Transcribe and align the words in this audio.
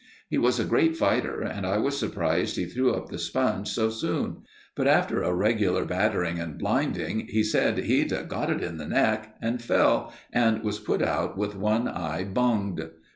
He 0.31 0.39
was 0.39 0.59
a 0.59 0.65
great 0.65 0.97
fighter, 0.97 1.41
and 1.43 1.63
I 1.63 1.77
was 1.77 1.95
surprised 1.95 2.55
he 2.55 2.65
threw 2.65 2.91
up 2.91 3.09
the 3.09 3.19
sponge 3.19 3.67
so 3.67 3.91
soon; 3.91 4.37
but 4.75 4.87
after 4.87 5.21
a 5.21 5.31
regular 5.31 5.85
battering 5.85 6.39
and 6.39 6.57
blinding, 6.57 7.27
he 7.27 7.43
said 7.43 7.77
he'd 7.77 8.11
"got 8.27 8.49
it 8.49 8.63
in 8.63 8.77
the 8.77 8.87
neck," 8.87 9.35
and 9.43 9.61
fell 9.61 10.11
and 10.33 10.63
was 10.63 10.79
put 10.79 11.03
out 11.03 11.37
with 11.37 11.55
one 11.55 11.87
eye 11.87 12.23
bunged. 12.23 12.81